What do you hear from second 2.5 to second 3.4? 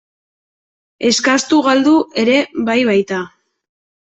bai baita.